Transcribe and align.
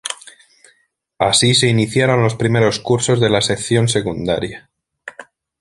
Así 1.19 1.53
se 1.53 1.67
iniciaron 1.67 2.23
los 2.23 2.33
primeros 2.33 2.79
cursos 2.79 3.19
de 3.19 3.29
la 3.29 3.39
Sección 3.41 3.87
Secundaria. 3.87 4.67